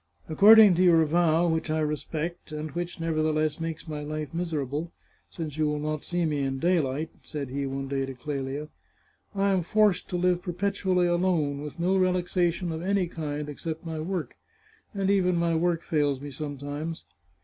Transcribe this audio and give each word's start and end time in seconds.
"According 0.29 0.73
to 0.73 0.81
your 0.83 1.05
vow, 1.05 1.47
which 1.47 1.69
I 1.69 1.77
respect, 1.77 2.51
and 2.51 2.71
which, 2.71 2.99
nevertheless, 2.99 3.59
makes 3.59 3.87
my 3.87 4.01
life 4.01 4.33
miserable, 4.33 4.91
since 5.29 5.57
you 5.59 5.67
will 5.67 5.77
not 5.77 6.03
see 6.03 6.25
me 6.25 6.39
in 6.41 6.57
daylight," 6.57 7.11
said 7.21 7.49
he 7.49 7.67
one 7.67 7.87
day 7.87 8.07
to 8.07 8.15
Clelia," 8.15 8.69
I 9.35 9.51
am 9.51 9.61
forced 9.61 10.09
to 10.09 10.17
live 10.17 10.41
perpetually 10.41 11.05
alone, 11.05 11.61
with 11.61 11.79
no 11.79 11.95
relaxation 11.97 12.71
of 12.71 12.81
any 12.81 13.05
kind 13.05 13.47
ex 13.47 13.61
cept 13.63 13.85
my 13.85 13.99
work, 13.99 14.35
and 14.95 15.11
even 15.11 15.35
my 15.35 15.55
work 15.55 15.83
fails 15.83 16.19
me 16.19 16.31
sometimes. 16.31 17.05